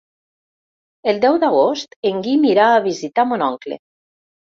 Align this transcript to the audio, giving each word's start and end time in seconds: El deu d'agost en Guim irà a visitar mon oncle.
El 1.13 1.19
deu 1.27 1.37
d'agost 1.45 1.95
en 2.13 2.25
Guim 2.31 2.51
irà 2.55 2.73
a 2.73 2.83
visitar 2.91 3.31
mon 3.33 3.49
oncle. 3.53 3.83